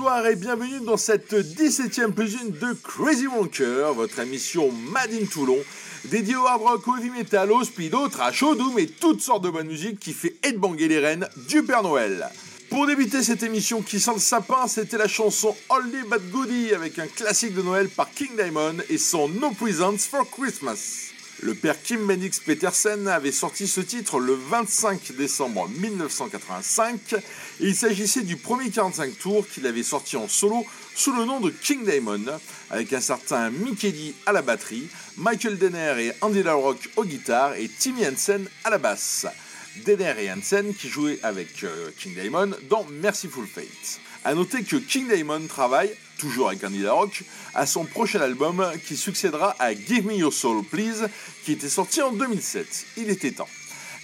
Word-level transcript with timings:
Bonsoir 0.00 0.26
et 0.28 0.36
bienvenue 0.36 0.80
dans 0.80 0.96
cette 0.96 1.34
17ème 1.34 2.12
plus 2.12 2.32
une 2.32 2.52
de 2.52 2.72
Crazy 2.82 3.26
Wonker, 3.26 3.92
votre 3.92 4.18
émission 4.20 4.72
Made 4.72 5.12
in 5.12 5.26
Toulon, 5.26 5.58
dédiée 6.06 6.36
au 6.36 6.46
hard 6.46 6.62
rock, 6.62 6.88
au 6.88 6.96
heavy 6.96 7.10
metal, 7.10 7.52
au 7.52 7.62
speed, 7.62 7.94
au 7.94 8.08
trash, 8.08 8.42
au 8.42 8.54
doom 8.54 8.78
et 8.78 8.86
toutes 8.86 9.20
sortes 9.20 9.44
de 9.44 9.50
bonne 9.50 9.66
musique 9.66 10.00
qui 10.00 10.14
fait 10.14 10.36
headbanger 10.42 10.88
les 10.88 11.00
reines 11.00 11.28
du 11.50 11.62
Père 11.64 11.82
Noël. 11.82 12.30
Pour 12.70 12.86
débuter 12.86 13.22
cette 13.22 13.42
émission 13.42 13.82
qui 13.82 14.00
sent 14.00 14.14
le 14.14 14.20
sapin, 14.20 14.66
c'était 14.68 14.96
la 14.96 15.06
chanson 15.06 15.54
Only 15.68 16.02
But 16.10 16.30
Goody 16.30 16.72
avec 16.72 16.98
un 16.98 17.06
classique 17.06 17.54
de 17.54 17.60
Noël 17.60 17.90
par 17.90 18.10
King 18.10 18.30
Diamond 18.36 18.76
et 18.88 18.96
son 18.96 19.28
No 19.28 19.50
Presents 19.50 19.98
for 19.98 20.26
Christmas. 20.30 21.10
Le 21.42 21.54
père 21.54 21.80
Kim 21.82 22.04
Menix 22.04 22.38
Petersen 22.38 23.08
avait 23.08 23.32
sorti 23.32 23.66
ce 23.66 23.80
titre 23.80 24.20
le 24.20 24.34
25 24.34 25.12
décembre 25.16 25.70
1985 25.70 27.14
et 27.14 27.22
il 27.60 27.74
s'agissait 27.74 28.24
du 28.24 28.36
premier 28.36 28.68
45 28.68 29.18
tours 29.18 29.48
qu'il 29.48 29.66
avait 29.66 29.82
sorti 29.82 30.18
en 30.18 30.28
solo 30.28 30.66
sous 30.94 31.14
le 31.14 31.24
nom 31.24 31.40
de 31.40 31.48
King 31.48 31.82
Diamond 31.86 32.26
avec 32.68 32.92
un 32.92 33.00
certain 33.00 33.48
Mickey 33.48 33.90
D 33.90 34.14
à 34.26 34.32
la 34.32 34.42
batterie, 34.42 34.86
Michael 35.16 35.56
Denner 35.56 35.94
et 35.98 36.12
Andy 36.20 36.42
LaRock 36.42 36.90
aux 36.96 37.06
guitares 37.06 37.54
et 37.54 37.68
Timmy 37.68 38.06
Hansen 38.06 38.46
à 38.64 38.68
la 38.68 38.76
basse. 38.76 39.26
Denner 39.86 40.14
et 40.18 40.30
Hansen 40.30 40.74
qui 40.74 40.88
jouaient 40.88 41.20
avec 41.22 41.64
euh, 41.64 41.90
King 41.98 42.14
Diamond 42.14 42.50
dans 42.68 42.84
Merciful 42.84 43.46
Fate. 43.46 44.00
A 44.24 44.34
noter 44.34 44.62
que 44.62 44.76
King 44.76 45.08
Diamond 45.08 45.46
travaille, 45.48 45.94
toujours 46.20 46.48
avec 46.48 46.62
Andy 46.62 46.80
LaRock, 46.80 47.24
à 47.54 47.66
son 47.66 47.84
prochain 47.84 48.20
album 48.20 48.64
qui 48.86 48.96
succédera 48.96 49.56
à 49.58 49.74
Give 49.74 50.06
Me 50.06 50.14
Your 50.14 50.32
Soul 50.32 50.62
Please, 50.64 51.08
qui 51.44 51.52
était 51.52 51.68
sorti 51.68 52.02
en 52.02 52.12
2007. 52.12 52.86
Il 52.98 53.08
était 53.08 53.32
temps. 53.32 53.48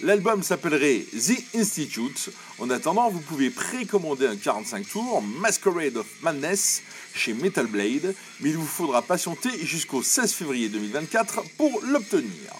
L'album 0.01 0.41
s'appellerait 0.41 1.05
The 1.11 1.55
Institute. 1.55 2.29
En 2.59 2.69
attendant, 2.71 3.09
vous 3.09 3.19
pouvez 3.19 3.51
précommander 3.51 4.25
un 4.25 4.35
45 4.35 4.87
tours 4.87 5.21
Masquerade 5.21 5.97
of 5.97 6.07
Madness 6.21 6.81
chez 7.13 7.33
Metal 7.33 7.67
Blade, 7.67 8.15
mais 8.41 8.49
il 8.49 8.57
vous 8.57 8.65
faudra 8.65 9.01
patienter 9.03 9.51
jusqu'au 9.63 10.01
16 10.01 10.33
février 10.33 10.69
2024 10.69 11.43
pour 11.57 11.81
l'obtenir. 11.83 12.53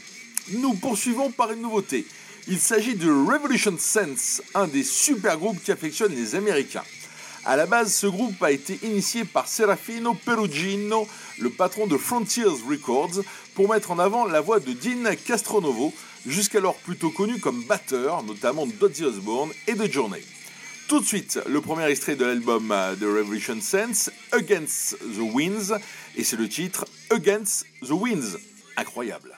Nous 0.54 0.74
poursuivons 0.76 1.32
par 1.32 1.52
une 1.52 1.62
nouveauté. 1.62 2.06
Il 2.48 2.60
s'agit 2.60 2.96
de 2.96 3.10
Revolution 3.12 3.76
Sense, 3.78 4.42
un 4.54 4.68
des 4.68 4.84
super 4.84 5.38
groupes 5.38 5.62
qui 5.64 5.72
affectionnent 5.72 6.16
les 6.16 6.36
Américains. 6.36 6.84
À 7.50 7.56
la 7.56 7.66
base, 7.66 7.96
ce 7.96 8.08
groupe 8.08 8.44
a 8.44 8.52
été 8.52 8.78
initié 8.84 9.24
par 9.24 9.48
Serafino 9.48 10.14
Perugino, 10.14 11.08
le 11.40 11.50
patron 11.50 11.88
de 11.88 11.96
Frontiers 11.96 12.44
Records, 12.44 13.22
pour 13.56 13.70
mettre 13.70 13.92
en 13.92 14.00
avant 14.00 14.26
la 14.26 14.42
voix 14.42 14.60
de 14.60 14.74
Dean 14.74 15.10
Castronovo, 15.26 15.94
jusqu'alors 16.26 16.76
plutôt 16.76 17.10
connu 17.10 17.40
comme 17.40 17.64
batteur, 17.64 18.22
notamment 18.24 18.68
d'Ozzy 18.68 19.06
Osbourne 19.06 19.52
et 19.66 19.76
de 19.76 19.90
Journey. 19.90 20.22
Tout 20.90 21.00
de 21.00 21.06
suite, 21.06 21.40
le 21.48 21.62
premier 21.62 21.86
extrait 21.86 22.18
de 22.18 22.26
l'album 22.26 22.68
de 23.00 23.06
Revolution 23.06 23.62
Sense, 23.62 24.12
Against 24.34 24.98
the 25.00 25.34
Winds, 25.34 25.74
et 26.18 26.26
c'est 26.26 26.36
le 26.36 26.50
titre 26.50 26.84
Against 27.12 27.66
the 27.82 27.92
Winds. 27.92 28.38
Incroyable. 28.76 29.37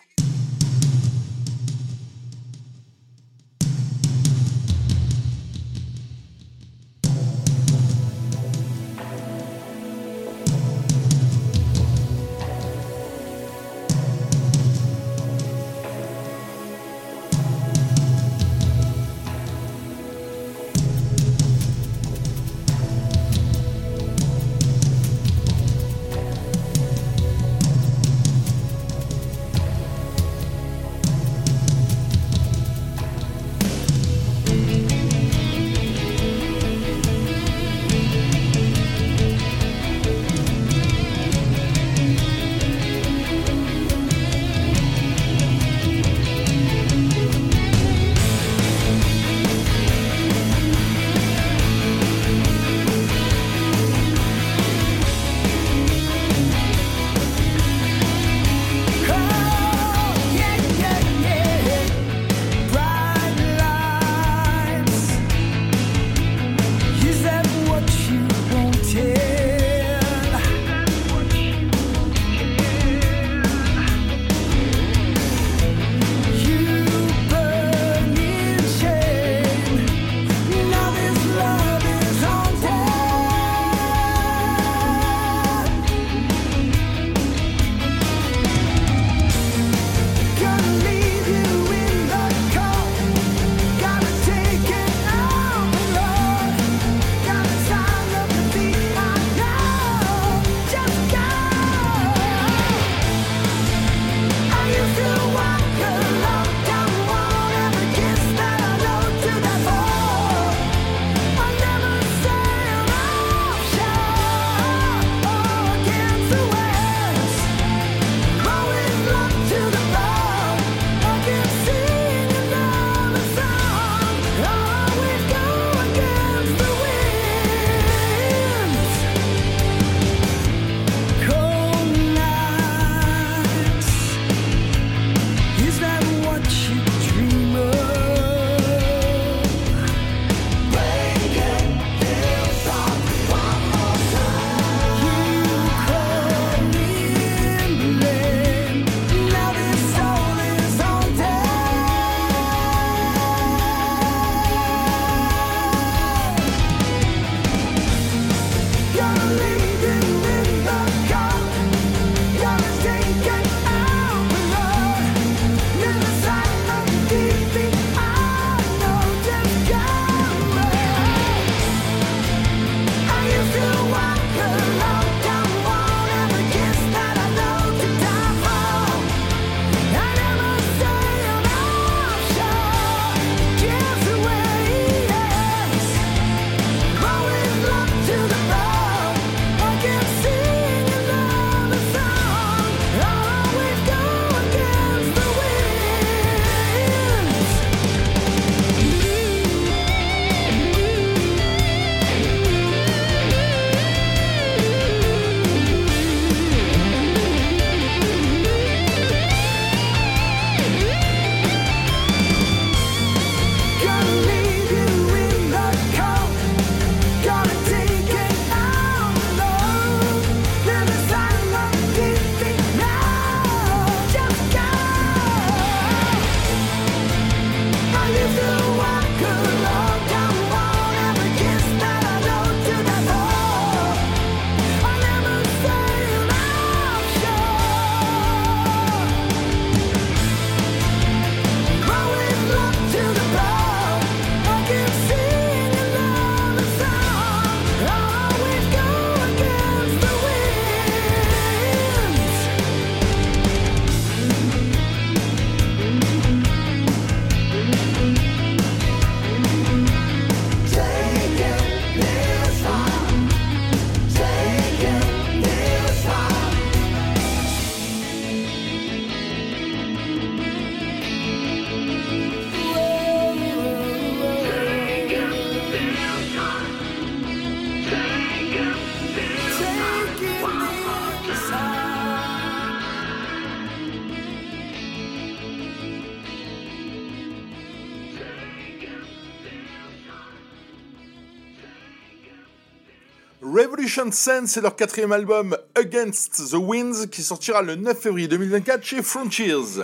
Revolution 293.90 294.12
Sense 294.12 294.56
est 294.56 294.62
leur 294.62 294.76
quatrième 294.76 295.12
album 295.12 295.58
Against 295.74 296.52
the 296.52 296.58
Winds 296.58 297.08
qui 297.10 297.24
sortira 297.24 297.64
le 297.64 297.76
9 297.76 298.00
février 298.00 298.28
2024 298.28 298.84
chez 298.84 299.02
Frontiers. 299.02 299.82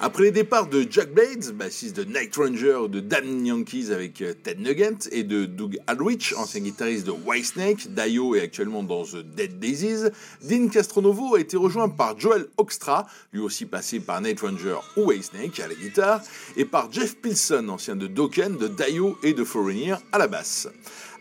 Après 0.00 0.24
les 0.24 0.30
départs 0.32 0.66
de 0.66 0.84
Jack 0.90 1.14
Blades, 1.14 1.52
bassiste 1.52 1.96
de 1.96 2.02
Night 2.02 2.34
Ranger 2.34 2.88
de 2.88 2.98
Damn 2.98 3.46
Yankees 3.46 3.92
avec 3.92 4.20
euh, 4.20 4.34
Ted 4.34 4.60
Nugent, 4.60 5.08
et 5.12 5.22
de 5.22 5.44
Doug 5.44 5.78
Aldrich, 5.86 6.34
ancien 6.36 6.60
guitariste 6.60 7.06
de 7.06 7.12
Whitesnake, 7.12 7.94
Dio 7.94 8.34
est 8.34 8.42
actuellement 8.42 8.82
dans 8.82 9.04
The 9.04 9.18
Dead 9.18 9.60
Daisies, 9.60 10.10
Dean 10.42 10.68
Castronovo 10.68 11.36
a 11.36 11.40
été 11.40 11.56
rejoint 11.56 11.88
par 11.88 12.18
Joel 12.18 12.46
Oxtra, 12.58 13.06
lui 13.32 13.40
aussi 13.40 13.64
passé 13.64 14.00
par 14.00 14.20
Night 14.20 14.40
Ranger 14.40 14.78
ou 14.96 15.04
Whitesnake 15.04 15.60
à 15.60 15.68
la 15.68 15.74
guitare, 15.74 16.20
et 16.56 16.64
par 16.64 16.92
Jeff 16.92 17.16
Pilson, 17.16 17.68
ancien 17.68 17.94
de 17.94 18.08
Dokken, 18.08 18.56
de 18.56 18.66
Dio 18.66 19.16
et 19.22 19.34
de 19.34 19.44
Foreigner 19.44 19.94
à 20.10 20.18
la 20.18 20.26
basse. 20.26 20.68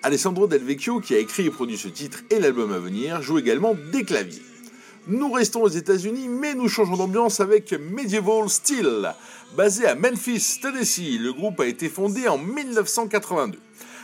Alessandro 0.06 0.46
Del 0.46 0.64
Vecchio, 0.64 1.00
qui 1.00 1.16
a 1.16 1.18
écrit 1.18 1.48
et 1.48 1.50
produit 1.50 1.80
ce 1.80 1.88
titre 1.88 2.20
et 2.30 2.40
l'album 2.40 2.72
à 2.72 2.78
venir, 2.78 3.24
joue 3.24 3.40
également 3.40 3.76
des 3.92 4.04
claviers. 4.04 4.44
Nous 5.08 5.32
restons 5.32 5.64
aux 5.64 5.68
États-Unis, 5.68 6.28
mais 6.28 6.54
nous 6.54 6.70
changeons 6.70 6.96
d'ambiance 6.96 7.40
avec 7.40 7.74
Medieval 7.74 8.48
Steel. 8.48 9.16
Basé 9.58 9.88
à 9.88 9.96
Memphis, 9.96 10.60
Tennessee, 10.62 11.18
le 11.20 11.34
groupe 11.34 11.60
a 11.60 11.66
été 11.66 11.90
fondé 11.90 12.28
en 12.28 12.38
1982. 12.38 13.58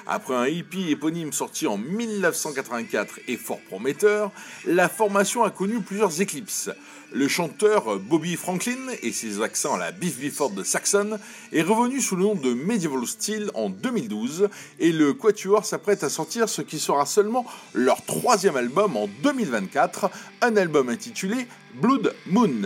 Après 0.07 0.33
un 0.33 0.47
hippie 0.47 0.89
éponyme 0.89 1.33
sorti 1.33 1.67
en 1.67 1.77
1984 1.77 3.19
et 3.27 3.37
fort 3.37 3.59
prometteur, 3.59 4.31
la 4.65 4.89
formation 4.89 5.43
a 5.43 5.51
connu 5.51 5.81
plusieurs 5.81 6.19
éclipses. 6.19 6.71
Le 7.13 7.27
chanteur 7.27 7.99
Bobby 7.99 8.37
Franklin 8.37 8.77
et 9.01 9.11
ses 9.11 9.41
accents 9.41 9.75
à 9.75 9.77
la 9.77 9.91
Biff 9.91 10.17
Bifford 10.17 10.51
de 10.51 10.63
Saxon 10.63 11.19
est 11.51 11.61
revenu 11.61 11.99
sous 11.99 12.15
le 12.15 12.23
nom 12.23 12.35
de 12.35 12.53
Medieval 12.53 13.05
Steel 13.05 13.51
en 13.53 13.69
2012 13.69 14.47
et 14.79 14.93
le 14.93 15.13
Quatuor 15.13 15.65
s'apprête 15.65 16.05
à 16.05 16.09
sortir 16.09 16.47
ce 16.47 16.61
qui 16.61 16.79
sera 16.79 17.05
seulement 17.05 17.45
leur 17.73 18.05
troisième 18.05 18.55
album 18.55 18.95
en 18.95 19.09
2024, 19.23 20.09
un 20.41 20.55
album 20.55 20.87
intitulé 20.87 21.47
Blood 21.73 22.15
Moon. 22.27 22.61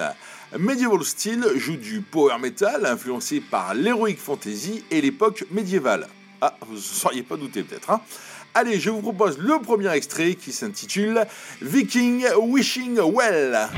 Medieval 0.60 1.04
Steel 1.04 1.44
joue 1.56 1.78
du 1.78 2.02
power 2.02 2.38
metal 2.40 2.86
influencé 2.86 3.42
par 3.42 3.74
l'heroic 3.74 4.18
fantasy 4.18 4.84
et 4.92 5.02
l'époque 5.02 5.46
médiévale. 5.50 6.08
Ah, 6.42 6.56
vous 6.68 6.75
ne 6.75 6.80
seriez 6.80 7.24
pas 7.24 7.38
douté 7.38 7.64
peut-être. 7.64 7.90
Hein 7.90 8.02
Allez, 8.54 8.80
je 8.80 8.92
vous 8.92 9.02
propose 9.02 9.40
le 9.40 9.60
premier 9.60 9.92
extrait 9.92 10.36
qui 10.36 10.54
s'intitule 10.54 11.25
Viking 11.62 12.25
Wishing 12.38 13.00
Well. 13.00 13.70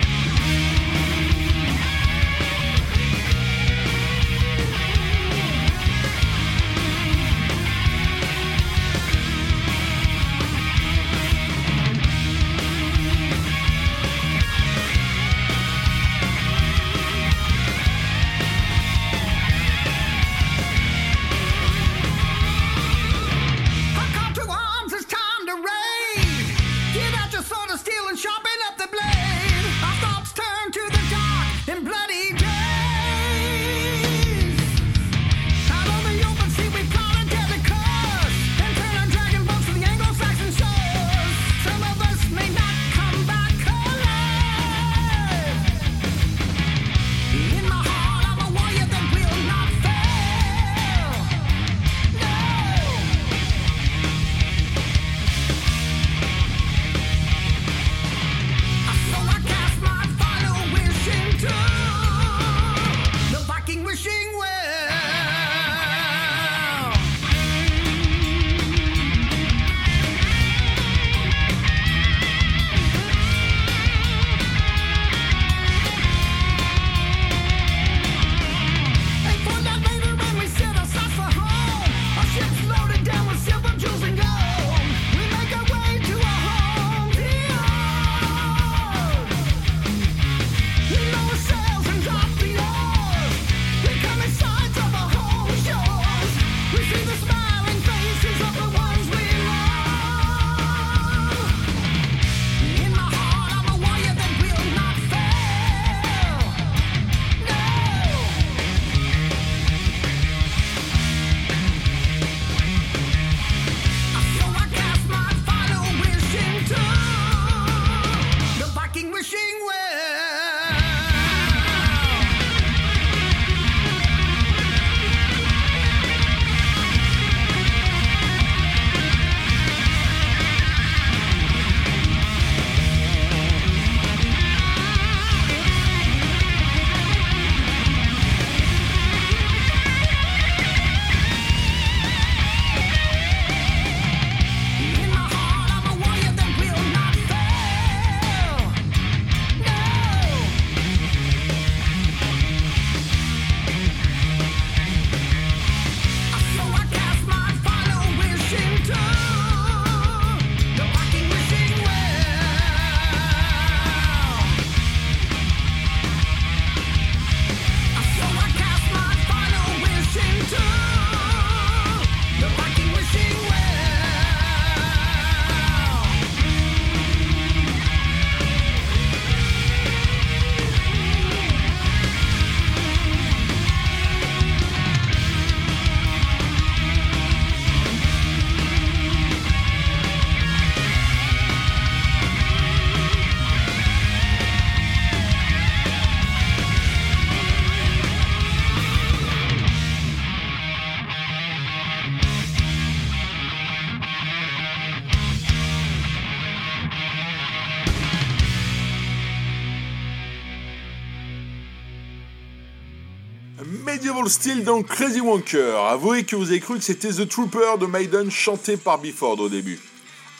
Style 214.27 214.63
dans 214.63 214.83
Crazy 214.83 215.21
Wonker. 215.21 215.77
Avouez 215.89 216.23
que 216.23 216.35
vous 216.35 216.49
avez 216.49 216.59
cru 216.59 216.77
que 216.77 216.83
c'était 216.83 217.09
The 217.09 217.27
Trooper 217.27 217.77
de 217.79 217.85
Maiden 217.85 218.29
chanté 218.29 218.75
par 218.75 218.97
Bifford 218.97 219.39
au 219.39 219.47
début. 219.47 219.79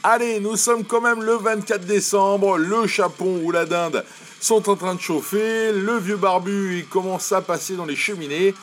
Allez, 0.03 0.39
nous 0.39 0.57
sommes 0.57 0.83
quand 0.83 0.99
même 0.99 1.23
le 1.23 1.35
24 1.35 1.85
décembre, 1.85 2.57
le 2.57 2.85
chapon 2.87 3.41
ou 3.43 3.51
la 3.51 3.65
dinde 3.65 4.03
sont 4.39 4.69
en 4.69 4.75
train 4.75 4.95
de 4.95 4.99
chauffer, 4.99 5.71
le 5.71 5.97
vieux 5.97 6.17
barbu 6.17 6.85
commence 6.89 7.31
à 7.31 7.41
passer 7.41 7.75
dans 7.75 7.85
les 7.85 7.95
cheminées. 7.95 8.53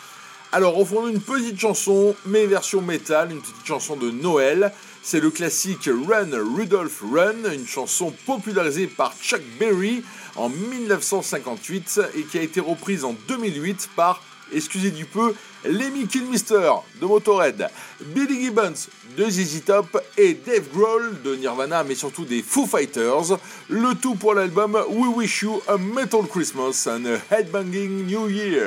Alors, 0.52 0.86
fond, 0.86 1.08
une 1.08 1.20
petite 1.20 1.58
chanson, 1.58 2.14
mais 2.26 2.46
version 2.46 2.80
métal, 2.80 3.32
une 3.32 3.40
petite 3.40 3.66
chanson 3.66 3.96
de 3.96 4.10
Noël. 4.10 4.72
C'est 5.02 5.20
le 5.20 5.30
classique 5.30 5.88
Run 5.88 6.30
Rudolph 6.56 7.02
Run, 7.12 7.52
une 7.52 7.66
chanson 7.66 8.12
popularisée 8.26 8.86
par 8.86 9.14
Chuck 9.20 9.42
Berry 9.58 10.04
en 10.36 10.48
1958 10.48 12.00
et 12.16 12.22
qui 12.22 12.38
a 12.38 12.42
été 12.42 12.60
reprise 12.60 13.04
en 13.04 13.14
2008 13.26 13.90
par, 13.96 14.22
excusez 14.52 14.90
du 14.90 15.04
peu, 15.04 15.34
Lemmy 15.64 16.06
Kilmister 16.06 16.72
de 17.00 17.06
Motorhead, 17.06 17.68
Billy 18.00 18.44
Gibbons 18.44 18.88
de 19.16 19.30
ZZ 19.30 19.64
Top 19.64 20.00
et 20.16 20.34
Dave 20.34 20.68
Grohl 20.74 21.22
de 21.22 21.36
Nirvana, 21.36 21.84
mais 21.84 21.94
surtout 21.94 22.24
des 22.24 22.42
Foo 22.42 22.66
Fighters. 22.66 23.38
Le 23.68 23.94
tout 23.94 24.14
pour 24.14 24.34
l'album 24.34 24.78
We 24.88 25.14
Wish 25.14 25.42
You 25.42 25.62
a 25.68 25.78
Metal 25.78 26.22
Christmas 26.28 26.86
and 26.86 27.06
a 27.06 27.18
Headbanging 27.30 28.06
New 28.06 28.28
Year. 28.28 28.66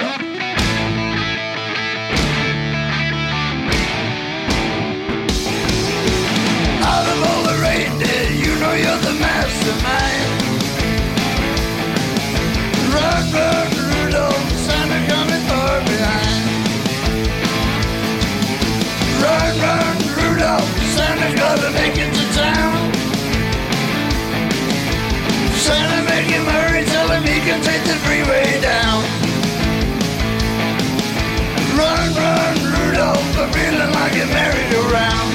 Santa's 21.27 21.35
gotta 21.35 21.71
make 21.71 21.97
it 21.97 22.13
to 22.13 22.25
town. 22.39 22.93
Santa, 25.65 26.07
he 27.27 27.39
can 27.43 27.61
take 27.61 27.83
the 27.83 27.97
freeway 28.05 28.61
down. 28.61 29.03
Run, 31.75 32.07
run, 32.15 32.55
Rudolph, 32.73 33.37
I'm 33.37 33.51
feeling 33.51 33.91
like 33.99 34.15
a 34.23 34.25
merry-go-round. 34.37 35.29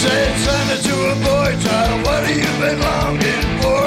Said 0.00 0.32
Santa 0.44 0.76
to 0.86 0.94
a 1.10 1.16
boy 1.28 1.50
child, 1.64 2.06
what 2.06 2.22
have 2.24 2.36
you 2.44 2.52
been 2.62 2.80
longing 2.80 3.46
for? 3.60 3.84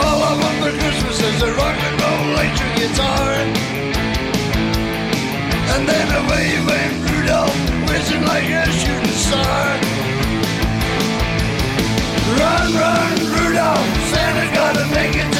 All 0.00 0.18
I 0.22 0.32
want 0.40 0.56
for 0.62 0.72
Christmas 0.80 1.18
is 1.28 1.42
a 1.42 1.52
rock 1.54 1.78
and 1.88 2.00
roll 2.00 2.22
electric 2.32 2.72
guitar. 2.76 3.28
And 5.78 5.88
then 5.88 6.08
away 6.10 6.58
went 6.66 7.08
Rudolph, 7.08 7.54
whizzing 7.88 8.24
like 8.24 8.50
a 8.50 8.68
shooting 8.68 9.12
star. 9.12 9.78
Run, 12.34 12.74
run, 12.74 13.14
Rudolph, 13.30 13.86
Santa 14.10 14.54
gotta 14.56 14.86
make 14.88 15.14
it 15.14 15.37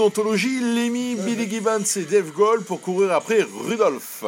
D'anthologie, 0.00 0.60
Lemmy, 0.60 1.14
Billy 1.14 1.46
Gibbons 1.46 1.84
et 1.96 2.04
Dave 2.04 2.30
Grohl 2.30 2.64
pour 2.64 2.80
courir 2.80 3.12
après 3.12 3.42
Rudolph. 3.42 4.24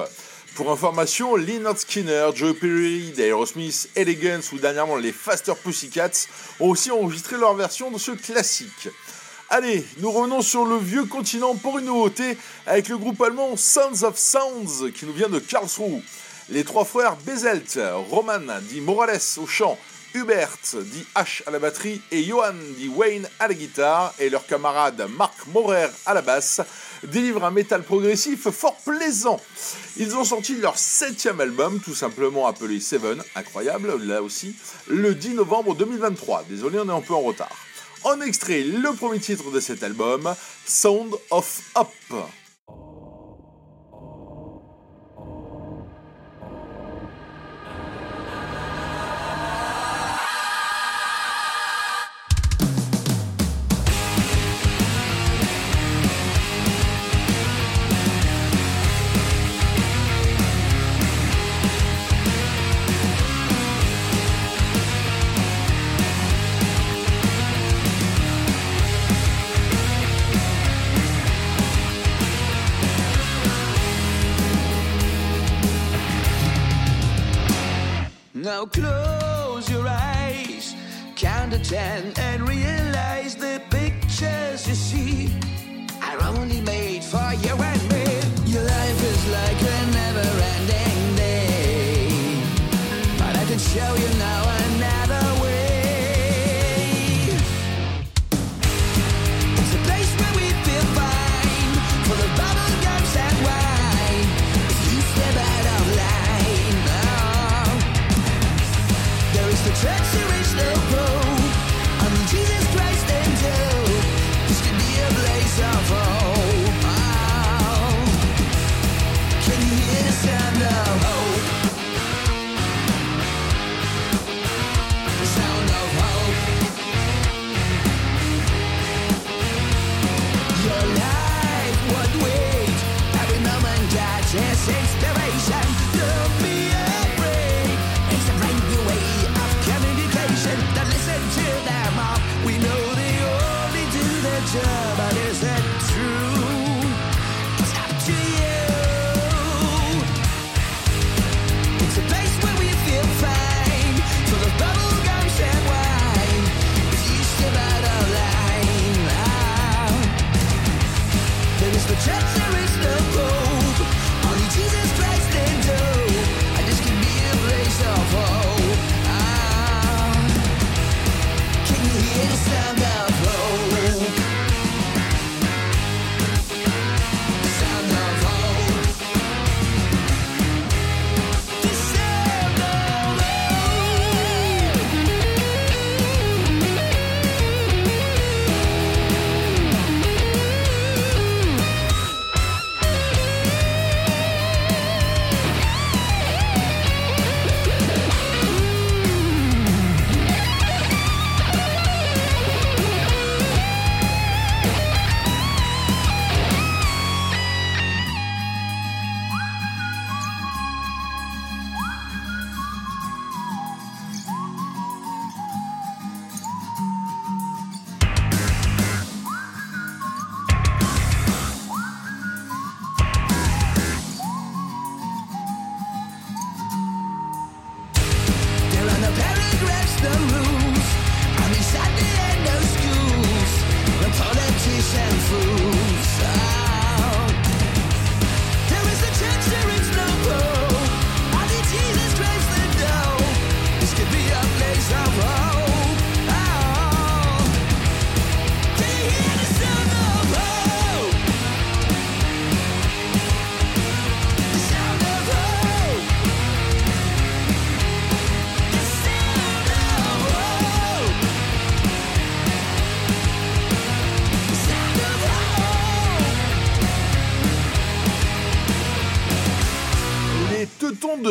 Pour 0.54 0.70
information, 0.70 1.34
Leonard 1.34 1.78
Skinner, 1.78 2.28
Joe 2.34 2.54
Perry, 2.54 3.10
d'Aerosmith, 3.16 3.88
Elegance 3.96 4.52
ou 4.52 4.58
dernièrement 4.58 4.96
les 4.96 5.12
Faster 5.12 5.54
Pussycats 5.64 6.26
ont 6.60 6.68
aussi 6.68 6.90
enregistré 6.90 7.38
leur 7.38 7.54
version 7.54 7.90
de 7.90 7.96
ce 7.96 8.10
classique. 8.10 8.90
Allez, 9.48 9.82
nous 10.00 10.10
revenons 10.10 10.42
sur 10.42 10.66
le 10.66 10.76
vieux 10.76 11.06
continent 11.06 11.54
pour 11.54 11.78
une 11.78 11.86
nouveauté 11.86 12.36
avec 12.66 12.90
le 12.90 12.98
groupe 12.98 13.22
allemand 13.22 13.56
Sounds 13.56 14.04
of 14.04 14.18
Sounds 14.18 14.92
qui 14.94 15.06
nous 15.06 15.14
vient 15.14 15.30
de 15.30 15.38
Karlsruhe. 15.38 16.02
Les 16.50 16.64
trois 16.64 16.84
frères 16.84 17.16
Bezelt, 17.24 17.80
Roman 18.10 18.60
dit 18.60 18.82
Morales 18.82 19.20
au 19.38 19.46
chant, 19.46 19.78
Hubert 20.14 20.58
dit 20.74 21.06
H 21.14 21.42
à 21.46 21.50
la 21.50 21.58
batterie 21.58 22.00
et 22.10 22.22
Johan 22.22 22.54
dit 22.76 22.88
Wayne 22.88 23.28
à 23.38 23.48
la 23.48 23.54
guitare 23.54 24.14
et 24.18 24.28
leur 24.28 24.46
camarade 24.46 25.06
Marc 25.16 25.46
Morer 25.46 25.88
à 26.06 26.14
la 26.14 26.22
basse 26.22 26.60
délivrent 27.04 27.44
un 27.44 27.50
métal 27.50 27.82
progressif 27.82 28.48
fort 28.50 28.76
plaisant. 28.84 29.40
Ils 29.96 30.14
ont 30.14 30.24
sorti 30.24 30.56
leur 30.56 30.76
septième 30.76 31.40
album, 31.40 31.80
tout 31.80 31.94
simplement 31.94 32.46
appelé 32.46 32.80
Seven, 32.80 33.22
incroyable 33.34 33.96
là 34.04 34.22
aussi, 34.22 34.54
le 34.88 35.14
10 35.14 35.34
novembre 35.34 35.74
2023. 35.74 36.44
Désolé, 36.48 36.78
on 36.78 36.88
est 36.88 36.92
un 36.92 37.00
peu 37.00 37.14
en 37.14 37.22
retard. 37.22 37.56
En 38.04 38.20
extrait, 38.20 38.62
le 38.62 38.92
premier 38.94 39.20
titre 39.20 39.50
de 39.50 39.60
cet 39.60 39.82
album, 39.82 40.34
Sound 40.66 41.14
of 41.30 41.60
Up. 41.76 41.88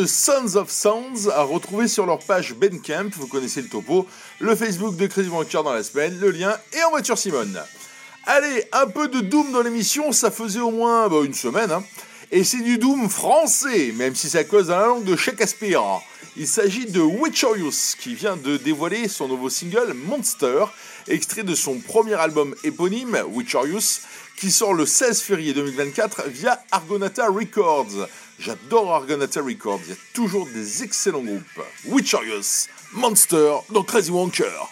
Sons 0.06 0.56
of 0.56 0.70
Sounds 0.70 1.30
à 1.34 1.44
retrouver 1.44 1.88
sur 1.88 2.06
leur 2.06 2.20
page 2.20 2.54
Bandcamp, 2.54 3.10
vous 3.18 3.28
connaissez 3.28 3.62
le 3.62 3.68
topo, 3.68 4.08
le 4.40 4.56
Facebook 4.56 4.96
de 4.96 5.08
Crazy 5.08 5.30
Wanker 5.30 5.64
dans 5.64 5.74
la 5.74 5.84
semaine, 5.84 6.18
le 6.20 6.32
lien 6.32 6.56
et 6.74 6.84
en 6.84 6.90
voiture 6.90 7.18
Simone. 7.18 7.60
Allez, 8.26 8.66
un 8.72 8.88
peu 8.88 9.08
de 9.08 9.20
Doom 9.20 9.52
dans 9.52 9.62
l'émission, 9.62 10.12
ça 10.12 10.32
faisait 10.32 10.60
au 10.60 10.72
moins 10.72 11.08
bah, 11.10 11.18
une 11.24 11.34
semaine, 11.34 11.72
hein. 11.72 11.84
et 12.32 12.44
c'est 12.44 12.62
du 12.62 12.78
Doom 12.78 13.10
français, 13.10 13.94
même 13.96 14.16
si 14.16 14.38
à 14.38 14.44
cause 14.44 14.68
de 14.68 14.72
la 14.72 14.86
langue 14.86 15.04
de 15.04 15.16
Shakespeare. 15.16 16.02
Il 16.38 16.48
s'agit 16.48 16.86
de 16.86 17.02
Witcherius 17.02 17.96
qui 18.00 18.16
vient 18.16 18.38
de 18.38 18.56
dévoiler 18.58 19.08
son 19.10 19.28
nouveau 19.28 19.50
single 19.50 19.94
Monster, 19.94 20.66
extrait 21.08 21.44
de 21.44 21.56
son 21.56 21.80
premier 21.80 22.14
album 22.14 22.56
éponyme 22.64 23.22
Witcherius, 23.28 24.02
qui 24.38 24.50
sort 24.50 24.74
le 24.74 24.86
16 24.86 25.22
février 25.22 25.54
2024 25.54 26.30
via 26.30 26.64
Argonata 26.72 27.28
Records. 27.28 28.08
J'adore 28.44 28.96
Argonata 28.96 29.40
Records, 29.40 29.82
il 29.84 29.90
y 29.90 29.94
a 29.94 29.96
toujours 30.14 30.48
des 30.48 30.82
excellents 30.82 31.22
groupes. 31.22 31.62
Witcherius, 31.86 32.70
Monster 32.92 33.58
dans 33.70 33.84
Crazy 33.84 34.10
Wonker. 34.10 34.68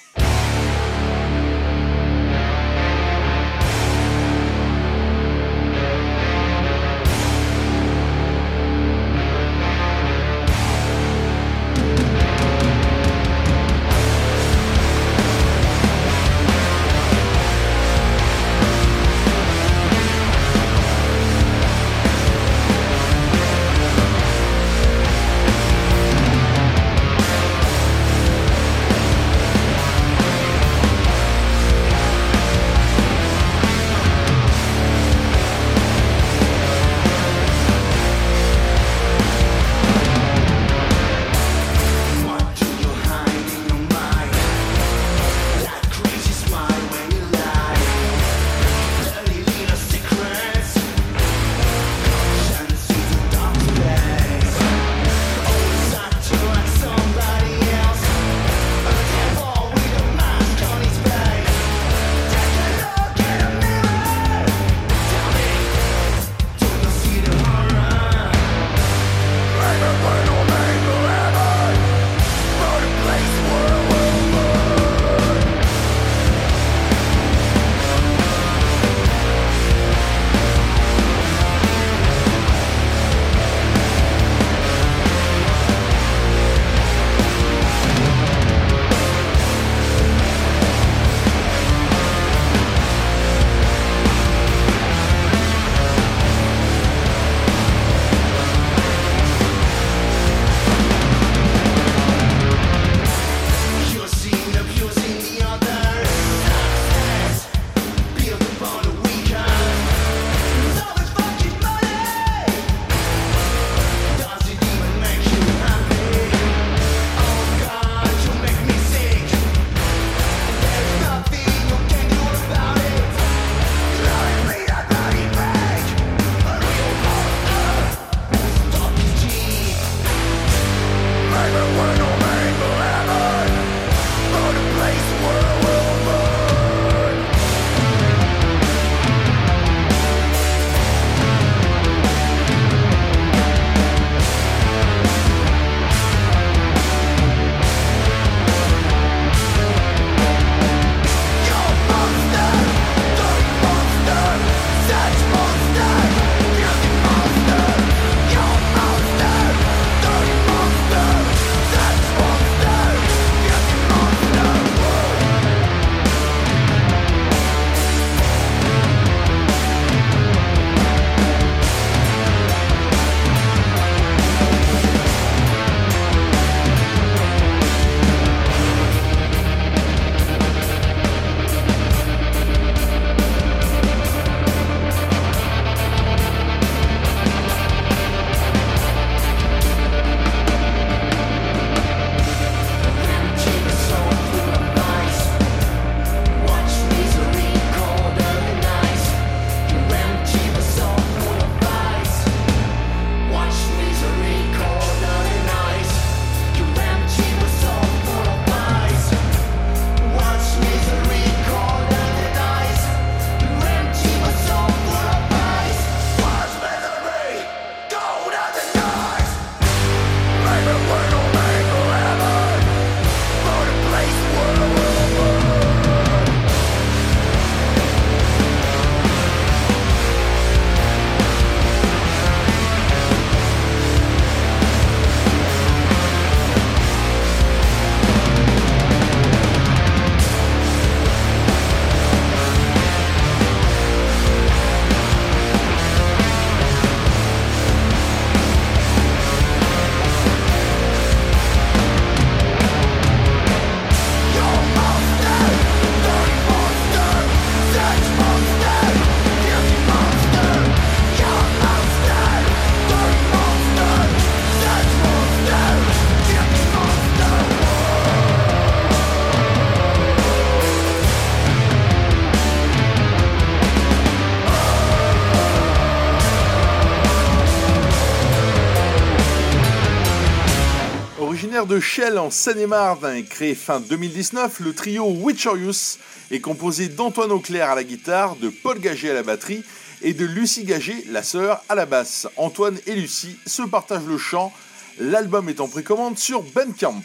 De 281.67 281.79
Shell 281.81 282.17
en 282.17 282.31
Seine-et-Marne 282.31 283.15
et 283.15 283.25
créé 283.25 283.53
fin 283.53 283.81
2019, 283.81 284.61
le 284.61 284.73
trio 284.73 285.05
Witcherius 285.05 285.99
est 286.31 286.39
composé 286.39 286.87
d'Antoine 286.87 287.33
Auclair 287.33 287.69
à 287.69 287.75
la 287.75 287.83
guitare, 287.83 288.37
de 288.37 288.47
Paul 288.47 288.79
Gagé 288.79 289.09
à 289.09 289.13
la 289.13 289.23
batterie 289.23 289.63
et 290.01 290.13
de 290.13 290.25
Lucie 290.25 290.63
Gagé, 290.63 291.03
la 291.09 291.21
sœur, 291.21 291.61
à 291.67 291.75
la 291.75 291.85
basse. 291.85 292.27
Antoine 292.37 292.77
et 292.87 292.95
Lucie 292.95 293.37
se 293.45 293.63
partagent 293.63 294.07
le 294.07 294.17
chant. 294.17 294.53
L'album 294.99 295.49
est 295.49 295.59
en 295.59 295.67
précommande 295.67 296.17
sur 296.17 296.43
Bandcamp. 296.43 297.03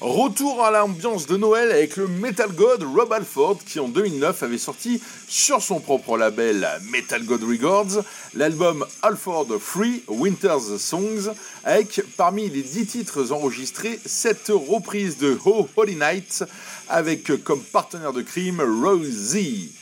Retour 0.00 0.64
à 0.64 0.70
l'ambiance 0.70 1.26
de 1.26 1.36
Noël 1.36 1.72
avec 1.72 1.96
le 1.96 2.06
Metal 2.06 2.52
God 2.52 2.84
Rob 2.84 3.12
Alford 3.12 3.58
qui 3.66 3.80
en 3.80 3.88
2009 3.88 4.44
avait 4.44 4.56
sorti 4.56 5.02
sur 5.26 5.60
son 5.60 5.80
propre 5.80 6.16
label 6.16 6.68
Metal 6.92 7.24
God 7.24 7.42
Records 7.42 8.04
l'album 8.34 8.86
Alford 9.02 9.48
Free 9.60 10.04
Winter's 10.06 10.76
Songs 10.76 11.32
avec 11.64 12.00
parmi 12.16 12.48
les 12.48 12.62
10 12.62 12.86
titres 12.86 13.32
enregistrés 13.32 13.98
cette 14.06 14.52
reprise 14.54 15.18
de 15.18 15.36
Ho 15.44 15.68
Holy 15.74 15.96
Night 15.96 16.44
avec 16.88 17.42
comme 17.42 17.60
partenaire 17.60 18.12
de 18.12 18.22
crime 18.22 18.60
Rosie. 18.60 19.77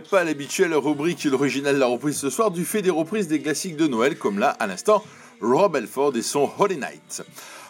Pas 0.00 0.24
l'habituelle 0.24 0.74
rubrique 0.74 1.22
l'original 1.24 1.78
la 1.78 1.86
reprise 1.86 2.16
ce 2.16 2.28
soir 2.28 2.50
du 2.50 2.64
fait 2.64 2.82
des 2.82 2.90
reprises 2.90 3.28
des 3.28 3.40
classiques 3.40 3.76
de 3.76 3.86
Noël 3.86 4.18
comme 4.18 4.40
là 4.40 4.50
à 4.58 4.66
l'instant 4.66 5.04
Rob 5.40 5.76
Elford 5.76 6.16
et 6.16 6.22
son 6.22 6.50
Holy 6.58 6.76
Night. 6.76 7.22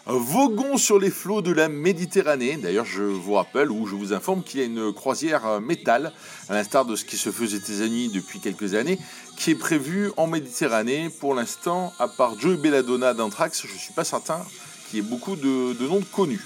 Voguons 0.07 0.79
sur 0.79 0.99
les 0.99 1.11
flots 1.11 1.43
de 1.43 1.53
la 1.53 1.69
Méditerranée. 1.69 2.57
D'ailleurs, 2.57 2.87
je 2.87 3.03
vous 3.03 3.35
rappelle 3.35 3.71
ou 3.71 3.87
je 3.87 3.95
vous 3.95 4.15
informe 4.15 4.43
qu'il 4.43 4.61
y 4.61 4.63
a 4.63 4.67
une 4.67 4.93
croisière 4.93 5.47
euh, 5.47 5.61
métal, 5.61 6.13
à 6.49 6.55
l'instar 6.55 6.85
de 6.85 6.97
ce 6.97 7.05
qui 7.05 7.17
se 7.17 7.31
faisait 7.31 7.57
aux 7.57 7.61
États-Unis 7.61 8.09
depuis 8.09 8.39
quelques 8.39 8.75
années, 8.75 8.99
qui 9.37 9.51
est 9.51 9.55
prévue 9.55 10.11
en 10.17 10.27
Méditerranée. 10.27 11.11
Pour 11.21 11.35
l'instant, 11.35 11.93
à 11.99 12.09
part 12.09 12.39
Joey 12.39 12.57
Belladonna 12.57 13.13
d'Anthrax, 13.13 13.67
je 13.67 13.73
ne 13.73 13.79
suis 13.79 13.95
pas 13.95 14.05
certain 14.05 14.41
qu'il 14.89 14.99
y 14.99 15.03
ait 15.03 15.09
beaucoup 15.09 15.37
de, 15.37 15.73
de 15.75 15.89
noms 15.89 16.03
connus. 16.13 16.45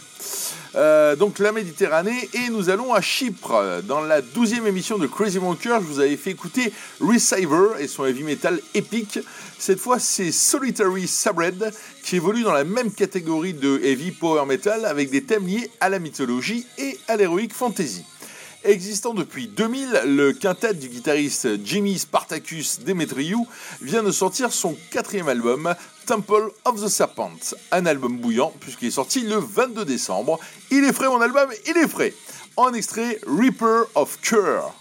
Euh, 0.75 1.17
donc 1.17 1.39
la 1.39 1.53
Méditerranée 1.53 2.29
et 2.35 2.51
nous 2.51 2.71
allons 2.71 2.93
à 2.93 3.01
Chypre. 3.01 3.83
Dans 3.85 4.01
la 4.01 4.21
douzième 4.21 4.67
émission 4.67 4.99
de 4.99 5.07
Crazy 5.07 5.39
Monker, 5.39 5.79
je 5.81 5.87
vous 5.87 6.01
avais 6.01 6.17
fait 6.17 6.31
écouter 6.31 6.73
Receiver 7.01 7.81
et 7.81 7.89
son 7.89 8.05
heavy 8.05 8.23
metal 8.23 8.61
épique. 8.75 9.19
Cette 9.59 9.81
fois, 9.81 9.99
c'est 9.99 10.31
Solitary 10.31 11.09
Sabred 11.09 11.73
qui 12.03 12.17
évolue 12.17 12.43
dans 12.43 12.53
la 12.53 12.65
même 12.65 12.93
catégorie 12.93 13.55
de 13.55 13.81
heavy 13.83 14.11
power 14.11 14.45
metal 14.47 14.85
avec 14.85 15.11
des 15.11 15.25
thèmes 15.25 15.47
liés 15.47 15.71
à 15.81 15.89
la 15.89 15.99
mythologie 15.99 16.67
et 16.79 16.99
à 17.09 17.17
l'heroic 17.17 17.49
fantasy. 17.53 18.05
Existant 18.65 19.15
depuis 19.15 19.47
2000, 19.47 20.03
le 20.07 20.33
quintet 20.33 20.75
du 20.75 20.89
guitariste 20.89 21.65
Jimmy 21.65 21.97
Spartacus 21.97 22.81
Demetriou 22.81 23.47
vient 23.81 24.03
de 24.03 24.11
sortir 24.11 24.53
son 24.53 24.77
quatrième 24.91 25.29
album, 25.29 25.75
Temple 26.09 26.53
of 26.65 26.83
the 26.83 26.89
Serpent. 26.89 27.55
Un 27.71 27.85
album 27.85 28.17
bouillant, 28.17 28.51
puisqu'il 28.61 28.89
est 28.89 28.93
sorti 28.93 29.21
le 29.21 29.37
22 29.37 29.85
décembre. 29.85 30.41
Il 30.71 30.83
est 30.85 30.95
frais, 30.95 31.07
mon 31.07 31.21
album, 31.21 31.51
il 31.67 31.77
est 31.77 31.87
frais. 31.87 32.15
En 32.57 32.73
extrait, 32.73 33.21
Reaper 33.27 33.83
of 33.95 34.19
Cure. 34.23 34.73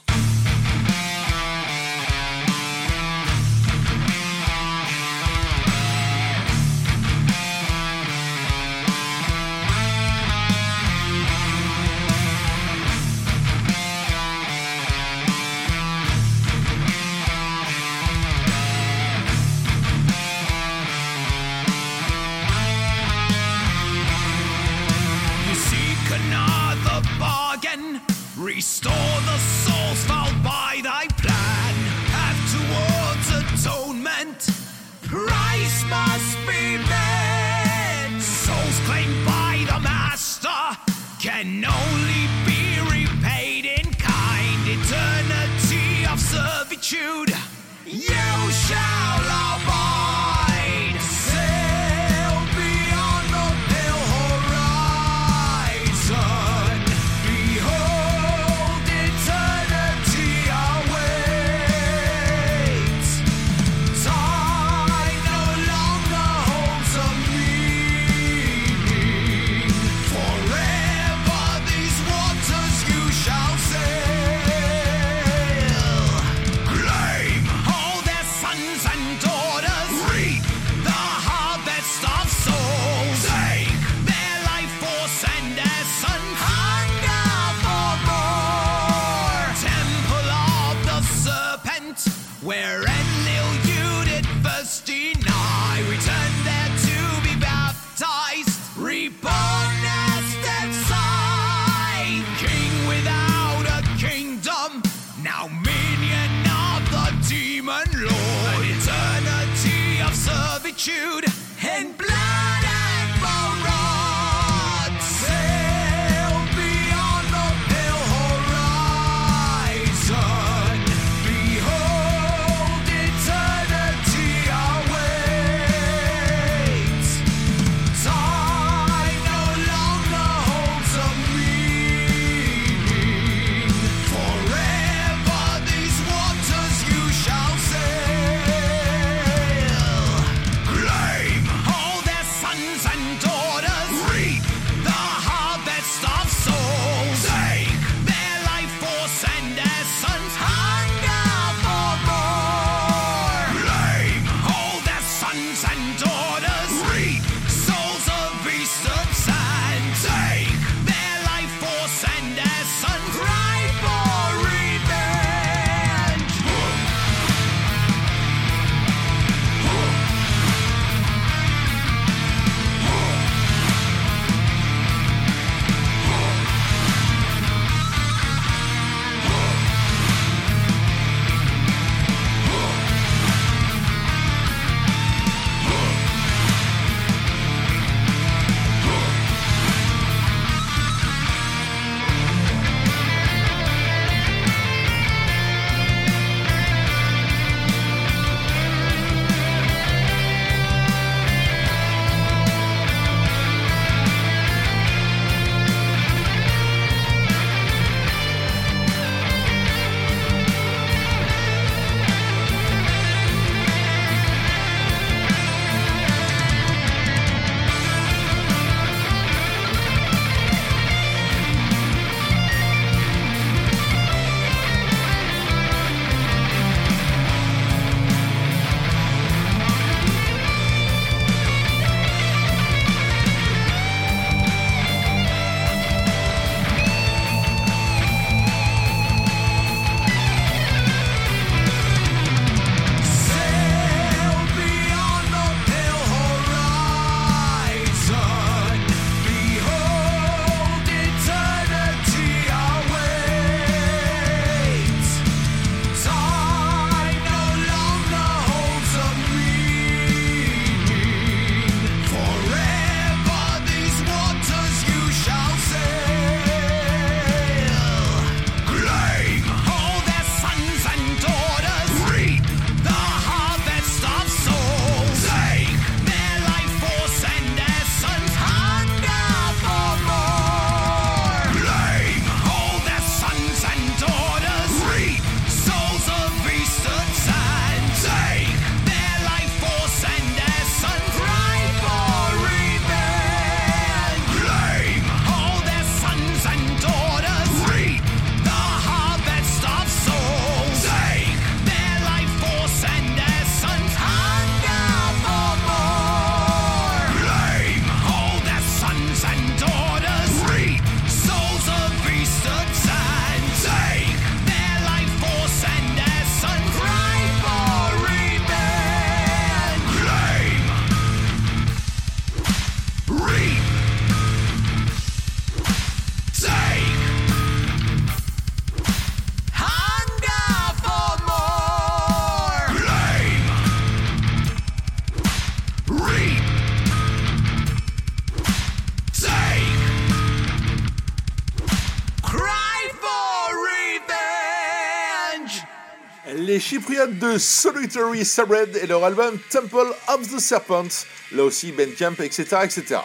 De 347.06 347.38
Solitary 347.38 348.26
Sabred 348.26 348.76
et 348.82 348.88
leur 348.88 349.04
album 349.04 349.38
Temple 349.52 349.93
of 350.08 350.28
the 350.34 350.39
Serpent, 350.39 350.88
là 351.32 351.43
aussi 351.43 351.72
Bandcamp, 351.72 352.16
etc., 352.24 352.58
etc. 352.64 353.02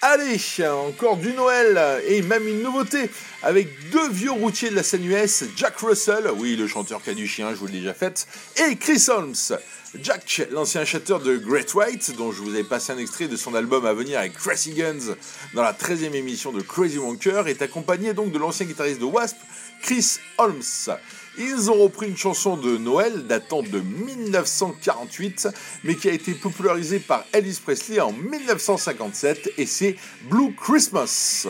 Allez, 0.00 0.38
encore 0.68 1.16
du 1.16 1.32
Noël 1.32 2.02
et 2.06 2.22
même 2.22 2.46
une 2.46 2.62
nouveauté 2.62 3.10
avec 3.42 3.90
deux 3.90 4.08
vieux 4.10 4.30
routiers 4.30 4.70
de 4.70 4.76
la 4.76 4.84
scène 4.84 5.04
US, 5.04 5.44
Jack 5.56 5.78
Russell, 5.78 6.30
oui 6.36 6.54
le 6.54 6.68
chanteur 6.68 7.02
qui 7.02 7.10
a 7.10 7.14
du 7.14 7.26
chien, 7.26 7.50
je 7.50 7.56
vous 7.56 7.66
l'ai 7.66 7.80
déjà 7.80 7.94
fait, 7.94 8.28
et 8.56 8.76
Chris 8.76 9.02
Holmes. 9.08 9.34
Jack, 10.02 10.42
l'ancien 10.52 10.84
chanteur 10.84 11.20
de 11.20 11.36
Great 11.36 11.72
White, 11.74 12.14
dont 12.16 12.30
je 12.30 12.42
vous 12.42 12.50
avais 12.50 12.64
passé 12.64 12.92
un 12.92 12.98
extrait 12.98 13.28
de 13.28 13.36
son 13.36 13.54
album 13.54 13.86
à 13.86 13.94
venir 13.94 14.18
avec 14.18 14.34
Crazy 14.34 14.72
Guns 14.72 15.14
dans 15.54 15.62
la 15.62 15.72
13e 15.72 16.12
émission 16.12 16.52
de 16.52 16.60
Crazy 16.60 16.98
Wonker, 16.98 17.48
est 17.48 17.62
accompagné 17.62 18.12
donc 18.12 18.30
de 18.30 18.38
l'ancien 18.38 18.66
guitariste 18.66 19.00
de 19.00 19.06
Wasp, 19.06 19.36
Chris 19.82 20.18
Holmes. 20.38 20.62
Ils 21.38 21.70
ont 21.70 21.82
repris 21.82 22.08
une 22.08 22.16
chanson 22.16 22.56
de 22.56 22.76
Noël 22.78 23.26
datant 23.26 23.62
de 23.62 23.80
1948, 23.80 25.48
mais 25.84 25.94
qui 25.94 26.08
a 26.08 26.12
été 26.12 26.32
popularisée 26.32 26.98
par 26.98 27.24
Elvis 27.32 27.60
Presley 27.62 28.00
en 28.00 28.12
1957, 28.12 29.52
et 29.58 29.66
c'est 29.66 29.96
Blue 30.30 30.54
Christmas. 30.54 31.46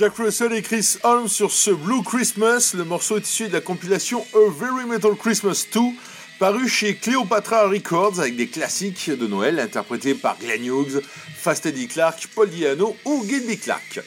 Jack 0.00 0.16
Russell 0.16 0.54
et 0.54 0.62
Chris 0.62 0.96
Holmes 1.02 1.28
sur 1.28 1.52
ce 1.52 1.70
Blue 1.70 2.02
Christmas. 2.02 2.72
Le 2.74 2.84
morceau 2.84 3.18
est 3.18 3.28
issu 3.28 3.48
de 3.48 3.52
la 3.52 3.60
compilation 3.60 4.24
A 4.32 4.50
Very 4.50 4.86
Metal 4.86 5.14
Christmas 5.14 5.66
2, 5.74 5.78
paru 6.38 6.66
chez 6.70 6.96
Cleopatra 6.96 7.68
Records 7.68 8.18
avec 8.18 8.34
des 8.34 8.46
classiques 8.46 9.10
de 9.10 9.26
Noël 9.26 9.60
interprétés 9.60 10.14
par 10.14 10.38
Glenn 10.38 10.64
Hughes, 10.64 11.02
Fast 11.36 11.66
Eddie 11.66 11.86
Clark, 11.86 12.28
Paul 12.34 12.48
Diano 12.48 12.96
ou 13.04 13.26
Gilby 13.28 13.58
Clark. 13.58 14.00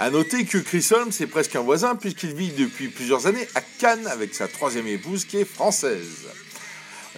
A 0.00 0.10
noter 0.10 0.46
que 0.46 0.58
Chris 0.58 0.88
Holmes 0.90 1.12
est 1.20 1.28
presque 1.28 1.54
un 1.54 1.60
voisin 1.60 1.94
puisqu'il 1.94 2.34
vit 2.34 2.50
depuis 2.50 2.88
plusieurs 2.88 3.28
années 3.28 3.46
à 3.54 3.60
Cannes 3.60 4.08
avec 4.08 4.34
sa 4.34 4.48
troisième 4.48 4.88
épouse 4.88 5.24
qui 5.24 5.36
est 5.36 5.44
française. 5.44 6.26